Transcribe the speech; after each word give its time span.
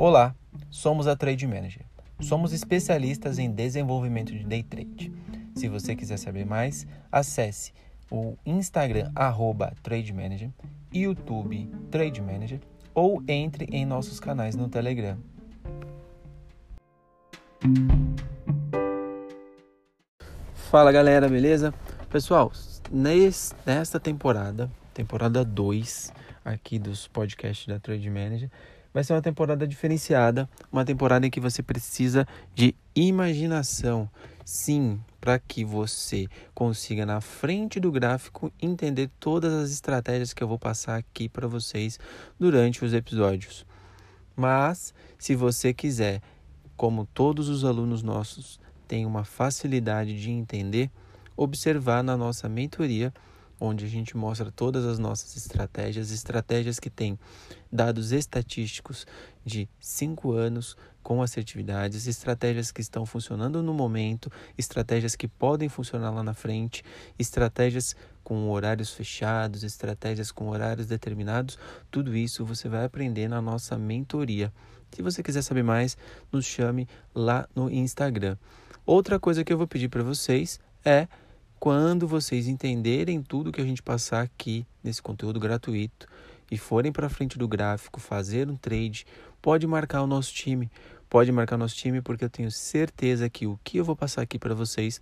Olá, 0.00 0.32
somos 0.70 1.08
a 1.08 1.16
Trade 1.16 1.44
Manager. 1.44 1.84
Somos 2.20 2.52
especialistas 2.52 3.36
em 3.36 3.50
desenvolvimento 3.50 4.30
de 4.32 4.44
day 4.44 4.62
trade. 4.62 5.12
Se 5.56 5.66
você 5.68 5.96
quiser 5.96 6.18
saber 6.18 6.46
mais, 6.46 6.86
acesse 7.10 7.72
o 8.08 8.36
Instagram 8.46 9.10
arroba 9.12 9.74
Trade 9.82 10.12
Manager, 10.12 10.50
YouTube 10.94 11.68
Trade 11.90 12.22
Manager 12.22 12.60
ou 12.94 13.20
entre 13.26 13.66
em 13.72 13.84
nossos 13.84 14.20
canais 14.20 14.54
no 14.54 14.68
Telegram. 14.68 15.18
Fala 20.54 20.92
galera, 20.92 21.28
beleza? 21.28 21.74
Pessoal, 22.08 22.52
nesta 23.66 23.98
temporada, 23.98 24.70
temporada 24.94 25.44
2 25.44 26.12
aqui 26.44 26.78
dos 26.78 27.08
podcasts 27.08 27.66
da 27.66 27.80
Trade 27.80 28.08
Manager, 28.08 28.48
vai 28.92 29.04
ser 29.04 29.12
uma 29.12 29.22
temporada 29.22 29.66
diferenciada, 29.66 30.48
uma 30.72 30.84
temporada 30.84 31.26
em 31.26 31.30
que 31.30 31.40
você 31.40 31.62
precisa 31.62 32.26
de 32.54 32.74
imaginação. 32.94 34.08
Sim, 34.44 35.00
para 35.20 35.38
que 35.38 35.64
você 35.64 36.26
consiga 36.54 37.04
na 37.04 37.20
frente 37.20 37.78
do 37.78 37.92
gráfico 37.92 38.50
entender 38.60 39.10
todas 39.20 39.52
as 39.52 39.70
estratégias 39.70 40.32
que 40.32 40.42
eu 40.42 40.48
vou 40.48 40.58
passar 40.58 40.96
aqui 40.96 41.28
para 41.28 41.46
vocês 41.46 41.98
durante 42.38 42.84
os 42.84 42.94
episódios. 42.94 43.66
Mas 44.34 44.94
se 45.18 45.34
você 45.34 45.74
quiser, 45.74 46.22
como 46.76 47.06
todos 47.06 47.48
os 47.48 47.64
alunos 47.64 48.02
nossos 48.02 48.58
têm 48.86 49.04
uma 49.04 49.24
facilidade 49.24 50.18
de 50.18 50.30
entender, 50.30 50.90
observar 51.36 52.02
na 52.02 52.16
nossa 52.16 52.48
mentoria 52.48 53.12
onde 53.60 53.84
a 53.84 53.88
gente 53.88 54.16
mostra 54.16 54.50
todas 54.50 54.84
as 54.84 54.98
nossas 54.98 55.36
estratégias, 55.36 56.10
estratégias 56.10 56.78
que 56.78 56.90
têm 56.90 57.18
dados 57.70 58.12
estatísticos 58.12 59.06
de 59.44 59.68
cinco 59.80 60.32
anos 60.32 60.76
com 61.02 61.22
assertividades, 61.22 62.06
estratégias 62.06 62.70
que 62.70 62.80
estão 62.80 63.06
funcionando 63.06 63.62
no 63.62 63.72
momento, 63.72 64.30
estratégias 64.56 65.16
que 65.16 65.26
podem 65.26 65.68
funcionar 65.68 66.10
lá 66.10 66.22
na 66.22 66.34
frente, 66.34 66.84
estratégias 67.18 67.96
com 68.22 68.50
horários 68.50 68.92
fechados, 68.92 69.64
estratégias 69.64 70.30
com 70.30 70.48
horários 70.48 70.86
determinados, 70.86 71.58
tudo 71.90 72.14
isso 72.14 72.44
você 72.44 72.68
vai 72.68 72.84
aprender 72.84 73.26
na 73.26 73.40
nossa 73.40 73.78
mentoria. 73.78 74.52
Se 74.92 75.02
você 75.02 75.22
quiser 75.22 75.42
saber 75.42 75.62
mais, 75.62 75.96
nos 76.30 76.44
chame 76.44 76.86
lá 77.14 77.48
no 77.54 77.70
Instagram. 77.70 78.36
Outra 78.84 79.18
coisa 79.18 79.44
que 79.44 79.52
eu 79.52 79.58
vou 79.58 79.66
pedir 79.66 79.88
para 79.88 80.02
vocês 80.02 80.60
é 80.84 81.08
quando 81.58 82.06
vocês 82.06 82.46
entenderem 82.46 83.20
tudo 83.20 83.50
que 83.50 83.60
a 83.60 83.64
gente 83.64 83.82
passar 83.82 84.22
aqui 84.22 84.66
nesse 84.82 85.02
conteúdo 85.02 85.40
gratuito 85.40 86.06
e 86.50 86.56
forem 86.56 86.92
para 86.92 87.08
frente 87.08 87.36
do 87.36 87.48
gráfico 87.48 88.00
fazer 88.00 88.48
um 88.48 88.56
trade, 88.56 89.04
pode 89.42 89.66
marcar 89.66 90.02
o 90.02 90.06
nosso 90.06 90.32
time. 90.32 90.70
Pode 91.10 91.32
marcar 91.32 91.56
o 91.56 91.58
nosso 91.58 91.74
time 91.74 92.00
porque 92.00 92.24
eu 92.24 92.30
tenho 92.30 92.50
certeza 92.50 93.28
que 93.28 93.46
o 93.46 93.58
que 93.64 93.78
eu 93.78 93.84
vou 93.84 93.96
passar 93.96 94.22
aqui 94.22 94.38
para 94.38 94.54
vocês 94.54 95.00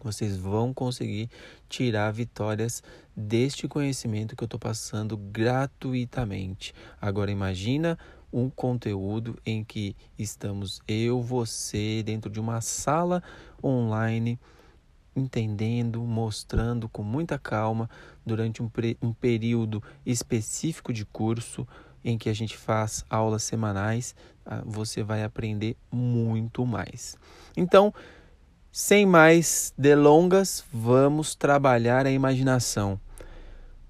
vocês 0.00 0.36
vão 0.36 0.72
conseguir 0.72 1.28
tirar 1.68 2.12
vitórias 2.12 2.84
deste 3.16 3.66
conhecimento 3.66 4.36
que 4.36 4.44
eu 4.44 4.46
estou 4.46 4.60
passando 4.60 5.16
gratuitamente. 5.16 6.72
Agora 7.00 7.32
imagina 7.32 7.98
um 8.32 8.48
conteúdo 8.48 9.36
em 9.44 9.64
que 9.64 9.96
estamos 10.16 10.80
eu, 10.86 11.20
você 11.20 12.00
dentro 12.04 12.30
de 12.30 12.38
uma 12.38 12.60
sala 12.60 13.20
online 13.64 14.38
entendendo, 15.18 16.00
mostrando 16.02 16.88
com 16.88 17.02
muita 17.02 17.38
calma 17.38 17.88
durante 18.24 18.62
um, 18.62 18.70
um 19.02 19.12
período 19.12 19.82
específico 20.06 20.92
de 20.92 21.04
curso 21.04 21.66
em 22.04 22.16
que 22.16 22.28
a 22.28 22.32
gente 22.32 22.56
faz 22.56 23.04
aulas 23.10 23.42
semanais, 23.42 24.14
ah, 24.46 24.62
você 24.64 25.02
vai 25.02 25.22
aprender 25.24 25.76
muito 25.90 26.64
mais. 26.64 27.16
Então, 27.56 27.92
sem 28.70 29.04
mais 29.04 29.72
delongas, 29.76 30.64
vamos 30.72 31.34
trabalhar 31.34 32.06
a 32.06 32.10
imaginação. 32.10 33.00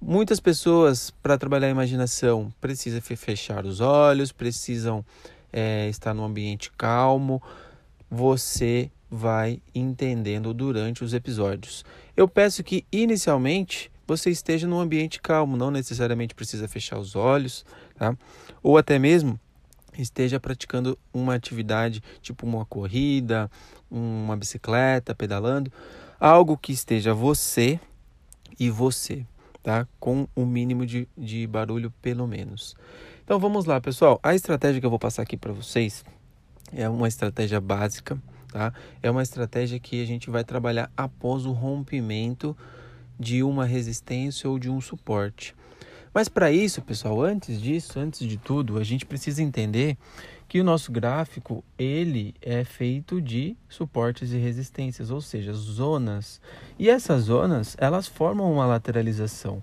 Muitas 0.00 0.41
pessoas, 0.41 1.11
para 1.11 1.37
trabalhar 1.37 1.67
a 1.67 1.71
imaginação, 1.71 2.53
precisam 2.61 3.00
fechar 3.00 3.67
os 3.67 3.81
olhos, 3.81 4.33
precisam 4.33 5.05
é, 5.53 5.88
estar 5.88 6.15
num 6.15 6.25
ambiente 6.25 6.71
calmo. 6.72 7.43
Você 8.11 8.91
vai 9.11 9.61
entendendo 9.75 10.53
durante 10.53 11.03
os 11.03 11.15
episódios. 11.15 11.85
Eu 12.17 12.29
peço 12.29 12.63
que 12.63 12.85
inicialmente 12.93 13.91
você 14.07 14.31
esteja 14.31 14.67
num 14.67 14.81
ambiente 14.81 15.21
calmo, 15.21 15.57
não 15.57 15.71
necessariamente 15.71 16.35
precisa 16.35 16.67
fechar 16.67 16.99
os 16.99 17.15
olhos, 17.15 17.65
tá? 17.95 18.17
Ou 18.63 18.79
até 18.79 18.99
mesmo 18.99 19.39
esteja 19.99 20.39
praticando 20.39 20.99
uma 21.13 21.35
atividade 21.35 22.03
tipo 22.23 22.47
uma 22.47 22.65
corrida, 22.65 23.51
uma 23.91 24.37
bicicleta, 24.37 25.15
pedalando, 25.15 25.73
algo 26.19 26.57
que 26.57 26.73
esteja 26.73 27.13
você 27.13 27.79
e 28.59 28.71
você, 28.71 29.27
tá? 29.63 29.87
Com 30.01 30.29
o 30.35 30.43
um 30.43 30.47
mínimo 30.47 30.87
de, 30.87 31.09
de 31.17 31.47
barulho 31.47 31.93
pelo 32.01 32.27
menos. 32.27 32.75
Então 33.25 33.39
vamos 33.39 33.67
lá, 33.67 33.81
pessoal. 33.81 34.19
A 34.23 34.35
estratégia 34.35 34.81
que 34.81 34.87
eu 34.87 34.91
vou 34.91 34.99
passar 34.99 35.23
aqui 35.23 35.37
para 35.37 35.53
vocês 35.53 36.03
é 36.73 36.89
uma 36.89 37.09
estratégia 37.09 37.61
básica 37.61 38.19
tá? 38.53 38.73
É 39.03 39.11
uma 39.11 39.23
estratégia 39.23 39.79
que 39.79 40.03
a 40.03 40.07
gente 40.07 40.31
vai 40.31 40.45
trabalhar 40.45 40.91
após 40.97 41.47
o 41.47 41.53
rompimento 41.53 42.57
de 43.19 43.43
uma 43.43 43.65
resistência 43.65 44.49
ou 44.49 44.59
de 44.59 44.71
um 44.71 44.81
suporte. 44.81 45.55
Mas 46.13 46.29
para 46.29 46.51
isso, 46.51 46.81
pessoal, 46.83 47.23
antes 47.23 47.61
disso, 47.61 47.99
antes 47.99 48.27
de 48.27 48.37
tudo, 48.37 48.79
a 48.79 48.85
gente 48.85 49.05
precisa 49.05 49.43
entender 49.43 49.97
que 50.49 50.61
o 50.61 50.65
nosso 50.65 50.91
gráfico 50.91 51.63
ele 51.79 52.35
é 52.41 52.65
feito 52.65 53.21
de 53.21 53.55
suportes 53.69 54.33
e 54.33 54.39
resistências, 54.39 55.11
ou 55.11 55.21
seja, 55.21 55.53
zonas. 55.53 56.41
E 56.79 56.89
essas 56.89 57.25
zonas 57.25 57.77
elas 57.79 58.07
formam 58.07 58.51
uma 58.51 58.65
lateralização, 58.65 59.63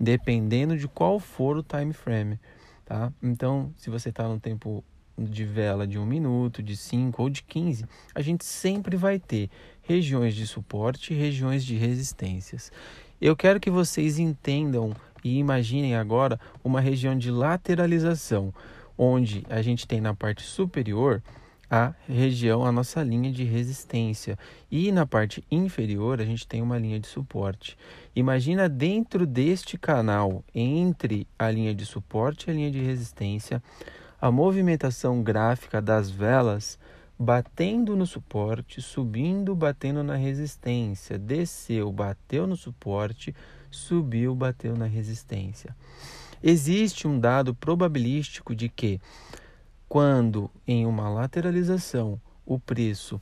dependendo 0.00 0.78
de 0.78 0.88
qual 0.88 1.20
for 1.20 1.58
o 1.58 1.62
time 1.62 1.92
frame, 1.92 2.40
tá? 2.86 3.12
Então, 3.22 3.70
se 3.76 3.90
você 3.90 4.08
está 4.08 4.26
no 4.26 4.40
tempo 4.40 4.82
de 5.18 5.44
vela 5.44 5.86
de 5.86 5.98
um 5.98 6.06
minuto, 6.06 6.62
de 6.62 6.76
5 6.76 7.22
ou 7.22 7.30
de 7.30 7.42
15, 7.42 7.84
a 8.14 8.20
gente 8.20 8.44
sempre 8.44 8.96
vai 8.96 9.18
ter 9.18 9.48
regiões 9.82 10.34
de 10.34 10.46
suporte 10.46 11.12
e 11.12 11.16
regiões 11.16 11.64
de 11.64 11.76
resistências. 11.76 12.72
Eu 13.20 13.36
quero 13.36 13.60
que 13.60 13.70
vocês 13.70 14.18
entendam 14.18 14.94
e 15.22 15.38
imaginem 15.38 15.94
agora 15.94 16.38
uma 16.62 16.80
região 16.80 17.16
de 17.16 17.30
lateralização, 17.30 18.52
onde 18.96 19.44
a 19.48 19.62
gente 19.62 19.86
tem 19.86 20.00
na 20.00 20.14
parte 20.14 20.42
superior 20.42 21.22
a 21.70 21.94
região, 22.06 22.64
a 22.64 22.70
nossa 22.70 23.02
linha 23.02 23.32
de 23.32 23.42
resistência, 23.42 24.38
e 24.70 24.92
na 24.92 25.06
parte 25.06 25.42
inferior 25.50 26.20
a 26.20 26.24
gente 26.24 26.46
tem 26.46 26.62
uma 26.62 26.78
linha 26.78 27.00
de 27.00 27.06
suporte. 27.06 27.76
Imagina 28.14 28.68
dentro 28.68 29.26
deste 29.26 29.78
canal, 29.78 30.44
entre 30.54 31.26
a 31.38 31.50
linha 31.50 31.74
de 31.74 31.84
suporte 31.86 32.46
e 32.46 32.50
a 32.50 32.54
linha 32.54 32.70
de 32.70 32.80
resistência, 32.80 33.62
a 34.24 34.30
movimentação 34.30 35.22
gráfica 35.22 35.82
das 35.82 36.08
velas 36.08 36.78
batendo 37.18 37.94
no 37.94 38.06
suporte, 38.06 38.80
subindo, 38.80 39.54
batendo 39.54 40.02
na 40.02 40.16
resistência, 40.16 41.18
desceu, 41.18 41.92
bateu 41.92 42.46
no 42.46 42.56
suporte, 42.56 43.36
subiu, 43.70 44.34
bateu 44.34 44.78
na 44.78 44.86
resistência. 44.86 45.76
Existe 46.42 47.06
um 47.06 47.20
dado 47.20 47.54
probabilístico 47.54 48.54
de 48.54 48.70
que 48.70 48.98
quando 49.86 50.50
em 50.66 50.86
uma 50.86 51.10
lateralização 51.10 52.18
o 52.46 52.58
preço 52.58 53.20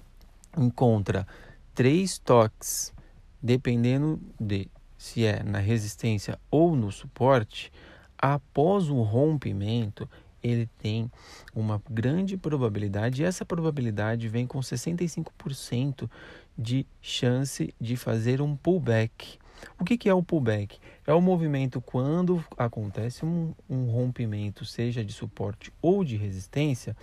encontra 0.57 1.27
três 1.75 2.17
toques, 2.17 2.95
dependendo 3.43 4.21
de 4.39 4.69
se 4.97 5.25
é 5.25 5.43
na 5.43 5.59
resistência 5.59 6.39
ou 6.49 6.77
no 6.77 6.93
suporte, 6.93 7.73
após 8.17 8.89
o 8.89 9.03
rompimento, 9.03 10.09
ele 10.43 10.69
tem 10.79 11.11
uma 11.55 11.83
grande 11.89 12.37
probabilidade, 12.37 13.23
e 13.23 13.25
essa 13.25 13.45
probabilidade 13.45 14.29
vem 14.29 14.47
com 14.47 14.61
65% 14.61 16.11
de 16.57 16.87
chance 17.01 17.75
de 17.81 17.97
fazer 17.97 18.41
um 18.41 18.57
pullback. 18.57 19.39
O 19.79 19.85
que, 19.85 19.97
que 19.97 20.09
é 20.09 20.15
o 20.15 20.23
pullback? 20.23 20.79
É 21.07 21.13
o 21.15 21.21
movimento 21.21 21.81
quando 21.81 22.45
acontece 22.57 23.25
um, 23.25 23.55
um 23.69 23.87
rompimento, 23.91 24.65
seja 24.65 25.05
de 25.05 25.13
suporte 25.13 25.73
ou 25.81 26.05
de 26.05 26.17
resistência, 26.17 26.97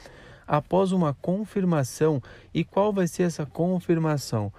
após 0.45 0.91
uma 0.91 1.13
confirmação. 1.13 2.21
E 2.53 2.63
qual 2.63 2.91
vai 2.91 3.07
ser 3.07 3.23
essa 3.23 3.45
confirmação? 3.45 4.51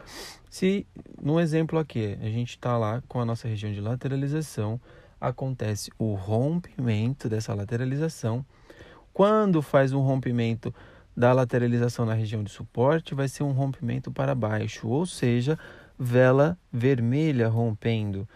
Se, 0.49 0.87
no 1.21 1.39
exemplo 1.39 1.79
aqui, 1.79 2.17
a 2.21 2.31
gente 2.31 2.51
está 2.51 2.77
lá 2.79 3.03
com 3.07 3.21
a 3.21 3.25
nossa 3.25 3.47
região 3.47 3.73
de 3.73 3.81
lateralização, 3.81 4.81
acontece 5.21 5.91
o 5.99 6.15
rompimento 6.15 7.29
dessa 7.29 7.53
lateralização 7.53 8.45
quando 9.13 9.61
faz 9.63 9.93
um 9.93 10.01
rompimento 10.01 10.75
da 11.17 11.33
lateralização 11.33 12.07
na 12.07 12.15
região 12.15 12.43
de 12.43 12.51
suporte, 12.51 13.15
vai 13.15 13.29
ser 13.29 13.43
um 13.43 13.53
rompimento 13.53 14.11
para 14.11 14.35
baixo, 14.35 14.89
ou 14.89 15.05
seja, 15.05 15.59
vela 15.99 16.57
vermelha 16.73 17.49
rompendo. 17.49 18.29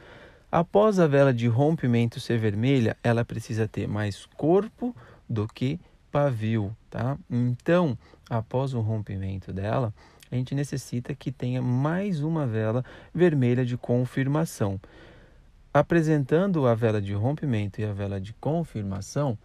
Após 0.50 1.00
a 1.00 1.06
vela 1.06 1.32
de 1.32 1.48
rompimento 1.48 2.20
ser 2.20 2.38
vermelha, 2.38 2.96
ela 3.02 3.24
precisa 3.24 3.66
ter 3.66 3.88
mais 3.88 4.26
corpo 4.36 4.94
do 5.28 5.48
que 5.48 5.80
pavio, 6.12 6.76
tá? 6.90 7.18
Então, 7.28 7.98
após 8.30 8.72
o 8.74 8.80
rompimento 8.80 9.52
dela, 9.52 9.92
a 10.30 10.36
gente 10.36 10.54
necessita 10.54 11.14
que 11.14 11.32
tenha 11.32 11.60
mais 11.60 12.22
uma 12.22 12.46
vela 12.46 12.84
vermelha 13.12 13.64
de 13.64 13.76
confirmação. 13.76 14.80
Apresentando 15.72 16.68
a 16.68 16.74
vela 16.74 17.00
de 17.02 17.14
rompimento 17.14 17.80
e 17.80 17.84
a 17.84 17.92
vela 17.92 18.20
de 18.20 18.32
confirmação, 18.34 19.36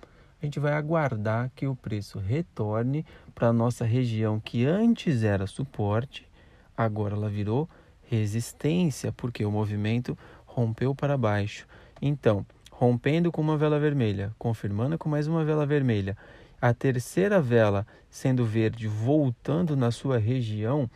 a 0.42 0.46
gente 0.46 0.60
vai 0.60 0.74
aguardar 0.74 1.52
que 1.56 1.68
o 1.68 1.76
preço 1.76 2.18
retorne 2.18 3.06
para 3.36 3.50
a 3.50 3.54
nossa 3.54 3.84
região 3.84 4.40
que 4.40 4.66
antes 4.66 5.24
era 5.24 5.46
suporte, 5.46 6.28
agora 6.76 7.16
ela 7.16 7.30
virou 7.30 7.70
resistência, 8.04 9.12
porque 9.12 9.46
o 9.46 9.52
movimento 9.52 10.18
rompeu 10.46 10.96
para 10.96 11.18
baixo. 11.18 11.68
Então, 12.02 12.46
rompendo 12.72 13.32
com 13.32 13.42
uma 13.42 13.58
vela 13.58 13.80
vermelha, 13.80 14.34
confirmando 14.40 14.98
com 14.98 15.10
mais 15.10 15.28
uma 15.28 15.44
vela 15.44 15.66
vermelha, 15.66 16.18
a 16.62 16.74
terceira 16.74 17.42
vela 17.42 17.86
sendo 18.10 18.46
verde, 18.46 18.88
voltando 18.88 19.76
na 19.76 19.92
sua 19.92 20.18
região 20.18 20.90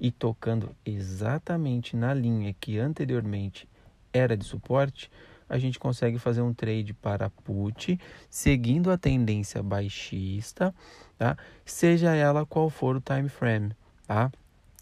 e 0.00 0.10
tocando 0.10 0.74
exatamente 0.84 1.96
na 1.96 2.12
linha 2.12 2.54
que 2.60 2.78
anteriormente 2.78 3.68
era 4.12 4.36
de 4.36 4.44
suporte, 4.44 5.10
a 5.48 5.58
gente 5.58 5.78
consegue 5.78 6.18
fazer 6.18 6.42
um 6.42 6.52
trade 6.52 6.92
para 6.94 7.30
put, 7.30 7.98
seguindo 8.28 8.90
a 8.90 8.98
tendência 8.98 9.62
baixista, 9.62 10.74
tá? 11.16 11.36
seja 11.64 12.14
ela 12.14 12.44
qual 12.44 12.68
for 12.68 12.96
o 12.96 13.00
time 13.00 13.28
frame. 13.28 13.72
Tá? 14.06 14.30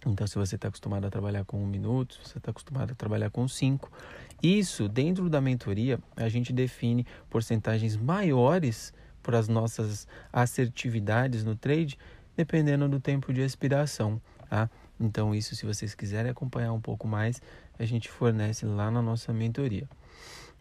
Então, 0.04 0.26
se 0.26 0.36
você 0.36 0.56
está 0.56 0.68
acostumado 0.68 1.06
a 1.06 1.10
trabalhar 1.10 1.44
com 1.44 1.62
um 1.62 1.66
minuto, 1.66 2.14
se 2.14 2.30
você 2.30 2.38
está 2.38 2.50
acostumado 2.50 2.92
a 2.92 2.94
trabalhar 2.94 3.30
com 3.30 3.46
cinco, 3.48 3.90
isso 4.42 4.88
dentro 4.88 5.28
da 5.28 5.40
mentoria 5.40 5.98
a 6.14 6.28
gente 6.28 6.52
define 6.52 7.06
porcentagens 7.30 7.96
maiores 7.96 8.92
para 9.22 9.38
as 9.38 9.48
nossas 9.48 10.06
assertividades 10.32 11.42
no 11.44 11.56
trade, 11.56 11.98
dependendo 12.36 12.88
do 12.88 13.00
tempo 13.00 13.32
de 13.32 13.40
expiração. 13.40 14.20
Tá? 14.48 14.70
Então, 15.00 15.34
isso, 15.34 15.56
se 15.56 15.66
vocês 15.66 15.94
quiserem 15.94 16.30
acompanhar 16.30 16.72
um 16.72 16.80
pouco 16.80 17.08
mais, 17.08 17.42
a 17.78 17.84
gente 17.84 18.08
fornece 18.08 18.64
lá 18.64 18.90
na 18.90 19.02
nossa 19.02 19.32
mentoria. 19.32 19.88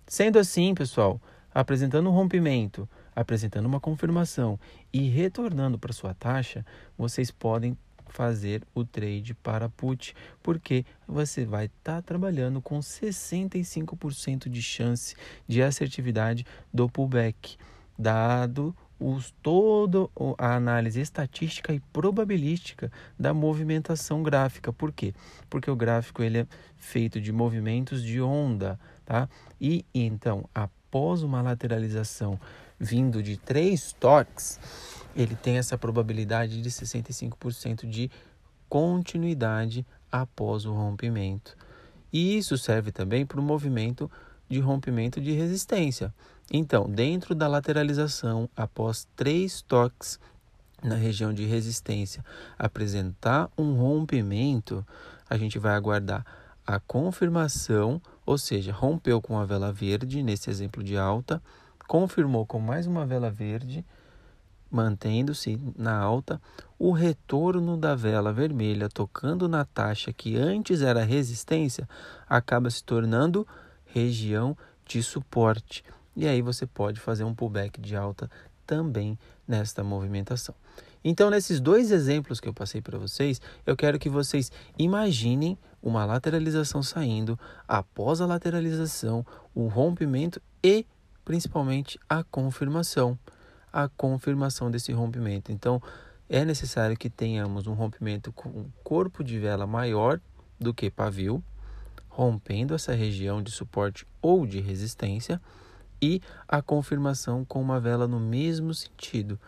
Sendo 0.07 0.37
assim, 0.37 0.75
pessoal, 0.75 1.19
apresentando 1.53 2.09
um 2.09 2.13
rompimento, 2.13 2.87
apresentando 3.15 3.65
uma 3.65 3.79
confirmação 3.79 4.59
e 4.93 5.09
retornando 5.09 5.79
para 5.79 5.93
sua 5.93 6.13
taxa, 6.13 6.65
vocês 6.97 7.31
podem 7.31 7.75
fazer 8.07 8.61
o 8.73 8.85
trade 8.85 9.33
para 9.33 9.67
put, 9.67 10.15
porque 10.43 10.85
você 11.07 11.43
vai 11.43 11.65
estar 11.65 11.95
tá 11.95 12.01
trabalhando 12.01 12.61
com 12.61 12.79
65% 12.79 14.47
de 14.47 14.61
chance 14.61 15.15
de 15.47 15.63
assertividade 15.63 16.45
do 16.71 16.87
pullback, 16.87 17.57
dado 17.97 18.75
os, 18.99 19.33
toda 19.41 20.07
a 20.37 20.55
análise 20.55 21.01
estatística 21.01 21.73
e 21.73 21.79
probabilística 21.91 22.91
da 23.19 23.33
movimentação 23.33 24.23
gráfica. 24.23 24.71
Por 24.71 24.91
quê? 24.91 25.13
Porque 25.49 25.69
o 25.69 25.75
gráfico 25.75 26.23
ele 26.23 26.39
é 26.39 26.47
feito 26.77 27.19
de 27.19 27.31
movimentos 27.31 28.03
de 28.03 28.21
onda, 28.21 28.79
tá? 29.05 29.29
E 29.61 29.85
então, 29.93 30.49
após 30.53 31.23
uma 31.23 31.41
lateralização 31.41 32.39
vindo 32.79 33.21
de 33.23 33.37
três 33.37 33.93
toques, 33.93 34.59
ele 35.15 35.35
tem 35.35 35.57
essa 35.57 35.77
probabilidade 35.77 36.61
de 36.61 36.69
65% 36.69 37.87
de 37.87 38.11
continuidade 38.67 39.85
após 40.11 40.65
o 40.65 40.73
rompimento. 40.73 41.55
E 42.11 42.37
isso 42.37 42.57
serve 42.57 42.91
também 42.91 43.25
para 43.25 43.39
o 43.39 43.43
movimento 43.43 44.09
de 44.49 44.59
rompimento 44.59 45.21
de 45.21 45.31
resistência. 45.31 46.13
Então, 46.51 46.89
dentro 46.89 47.33
da 47.33 47.47
lateralização, 47.47 48.49
após 48.55 49.07
três 49.15 49.61
toques 49.61 50.19
na 50.83 50.95
região 50.95 51.33
de 51.33 51.45
resistência, 51.45 52.23
apresentar 52.57 53.49
um 53.57 53.73
rompimento, 53.73 54.85
a 55.29 55.37
gente 55.37 55.57
vai 55.57 55.73
aguardar 55.73 56.25
a 56.65 56.79
confirmação, 56.79 58.01
ou 58.25 58.37
seja, 58.37 58.71
rompeu 58.71 59.21
com 59.21 59.37
a 59.37 59.45
vela 59.45 59.71
verde, 59.71 60.23
nesse 60.23 60.49
exemplo 60.49 60.83
de 60.83 60.97
alta, 60.97 61.41
confirmou 61.87 62.45
com 62.45 62.59
mais 62.59 62.87
uma 62.87 63.05
vela 63.05 63.29
verde, 63.29 63.85
mantendo-se 64.71 65.59
na 65.77 65.97
alta, 65.97 66.41
o 66.77 66.91
retorno 66.91 67.77
da 67.77 67.95
vela 67.95 68.33
vermelha 68.33 68.89
tocando 68.89 69.47
na 69.47 69.63
taxa 69.63 70.11
que 70.11 70.35
antes 70.35 70.81
era 70.81 71.03
resistência 71.03 71.87
acaba 72.27 72.69
se 72.69 72.83
tornando 72.83 73.47
região 73.85 74.57
de 74.85 75.01
suporte. 75.01 75.83
E 76.15 76.27
aí 76.27 76.41
você 76.41 76.65
pode 76.65 76.99
fazer 76.99 77.23
um 77.23 77.33
pullback 77.33 77.79
de 77.79 77.95
alta 77.95 78.29
também 78.65 79.17
nesta 79.47 79.83
movimentação. 79.83 80.55
Então, 81.07 81.29
nesses 81.29 81.59
dois 81.59 81.91
exemplos 81.91 82.39
que 82.39 82.49
eu 82.49 82.53
passei 82.53 82.81
para 82.81 82.97
vocês, 82.97 83.39
eu 83.63 83.77
quero 83.77 83.99
que 83.99 84.09
vocês 84.09 84.51
imaginem 84.75 85.55
uma 85.79 86.03
lateralização 86.03 86.81
saindo, 86.81 87.39
após 87.67 88.21
a 88.21 88.25
lateralização, 88.25 89.23
o 89.53 89.67
rompimento 89.67 90.41
e 90.63 90.83
principalmente 91.23 91.99
a 92.09 92.23
confirmação, 92.23 93.19
a 93.71 93.87
confirmação 93.87 94.71
desse 94.71 94.91
rompimento. 94.91 95.51
Então, 95.51 95.79
é 96.27 96.43
necessário 96.43 96.97
que 96.97 97.07
tenhamos 97.07 97.67
um 97.67 97.73
rompimento 97.73 98.31
com 98.31 98.65
corpo 98.83 99.23
de 99.23 99.37
vela 99.37 99.67
maior 99.67 100.19
do 100.59 100.73
que 100.73 100.89
pavio, 100.89 101.43
rompendo 102.09 102.73
essa 102.73 102.95
região 102.95 103.43
de 103.43 103.51
suporte 103.51 104.07
ou 104.23 104.47
de 104.47 104.59
resistência, 104.59 105.39
e 106.01 106.19
a 106.47 106.63
confirmação 106.63 107.45
com 107.45 107.61
uma 107.61 107.79
vela 107.79 108.07
no 108.07 108.19
mesmo 108.19 108.73
sentido. 108.73 109.39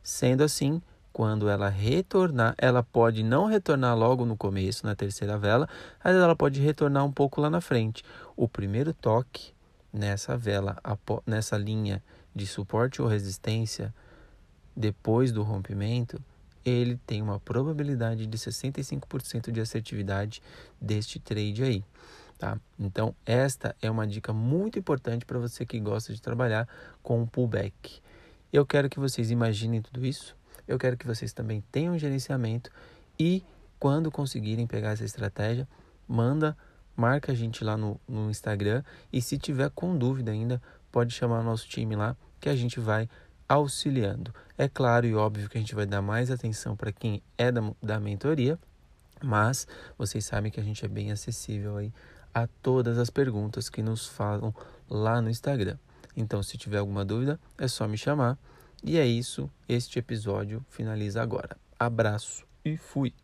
Sendo 0.00 0.44
assim, 0.44 0.80
quando 1.12 1.48
ela 1.48 1.68
retornar, 1.68 2.54
ela 2.56 2.82
pode 2.82 3.22
não 3.22 3.46
retornar 3.46 3.96
logo 3.96 4.24
no 4.24 4.36
começo, 4.36 4.86
na 4.86 4.94
terceira 4.94 5.36
vela, 5.38 5.68
mas 6.02 6.16
ela 6.16 6.34
pode 6.34 6.60
retornar 6.60 7.04
um 7.04 7.12
pouco 7.12 7.40
lá 7.40 7.50
na 7.50 7.60
frente. 7.60 8.02
O 8.36 8.48
primeiro 8.48 8.92
toque 8.92 9.52
nessa 9.92 10.36
vela, 10.36 10.76
nessa 11.26 11.56
linha 11.56 12.02
de 12.34 12.46
suporte 12.46 13.02
ou 13.02 13.08
resistência, 13.08 13.94
depois 14.74 15.30
do 15.32 15.42
rompimento, 15.42 16.20
ele 16.64 16.96
tem 17.06 17.20
uma 17.20 17.38
probabilidade 17.38 18.26
de 18.26 18.38
65% 18.38 19.50
de 19.50 19.60
assertividade 19.60 20.42
deste 20.80 21.18
trade 21.18 21.62
aí. 21.62 21.84
Tá? 22.38 22.58
Então, 22.78 23.14
esta 23.26 23.76
é 23.80 23.90
uma 23.90 24.06
dica 24.06 24.32
muito 24.32 24.78
importante 24.78 25.24
para 25.24 25.38
você 25.38 25.66
que 25.66 25.78
gosta 25.78 26.12
de 26.12 26.20
trabalhar 26.20 26.68
com 27.02 27.26
pullback. 27.26 28.00
Eu 28.52 28.66
quero 28.66 28.88
que 28.88 28.98
vocês 28.98 29.30
imaginem 29.30 29.80
tudo 29.80 30.04
isso. 30.04 30.36
Eu 30.66 30.78
quero 30.78 30.96
que 30.96 31.06
vocês 31.06 31.32
também 31.32 31.62
tenham 31.72 31.98
gerenciamento 31.98 32.70
e 33.18 33.44
quando 33.78 34.10
conseguirem 34.10 34.66
pegar 34.66 34.90
essa 34.90 35.04
estratégia, 35.04 35.66
manda, 36.06 36.56
marca 36.96 37.32
a 37.32 37.34
gente 37.34 37.64
lá 37.64 37.76
no, 37.76 38.00
no 38.08 38.30
Instagram 38.30 38.82
e 39.12 39.20
se 39.20 39.36
tiver 39.38 39.70
com 39.70 39.96
dúvida 39.96 40.30
ainda, 40.30 40.62
pode 40.90 41.12
chamar 41.12 41.42
nosso 41.42 41.68
time 41.68 41.96
lá 41.96 42.16
que 42.40 42.48
a 42.48 42.56
gente 42.56 42.78
vai 42.78 43.08
auxiliando. 43.48 44.34
É 44.56 44.68
claro 44.68 45.06
e 45.06 45.14
óbvio 45.14 45.48
que 45.48 45.58
a 45.58 45.60
gente 45.60 45.74
vai 45.74 45.86
dar 45.86 46.00
mais 46.00 46.30
atenção 46.30 46.76
para 46.76 46.92
quem 46.92 47.22
é 47.36 47.50
da, 47.50 47.60
da 47.82 48.00
mentoria, 48.00 48.58
mas 49.22 49.66
vocês 49.98 50.24
sabem 50.24 50.50
que 50.50 50.60
a 50.60 50.62
gente 50.62 50.84
é 50.84 50.88
bem 50.88 51.10
acessível 51.12 51.76
aí 51.76 51.92
a 52.34 52.46
todas 52.46 52.98
as 52.98 53.10
perguntas 53.10 53.68
que 53.68 53.82
nos 53.82 54.06
falam 54.06 54.54
lá 54.88 55.20
no 55.20 55.28
Instagram. 55.28 55.76
Então, 56.16 56.42
se 56.42 56.56
tiver 56.56 56.78
alguma 56.78 57.04
dúvida, 57.04 57.38
é 57.58 57.68
só 57.68 57.86
me 57.88 57.96
chamar. 57.96 58.38
E 58.84 58.98
é 58.98 59.06
isso, 59.06 59.48
este 59.68 59.98
episódio 59.98 60.64
finaliza 60.68 61.22
agora. 61.22 61.56
Abraço 61.78 62.44
e 62.64 62.76
fui! 62.76 63.14